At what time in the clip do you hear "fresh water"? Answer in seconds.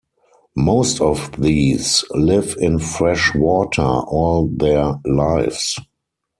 2.79-3.83